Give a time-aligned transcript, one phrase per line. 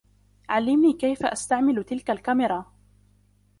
[0.49, 2.65] علمني كيف أستعمل تلك الكمرا.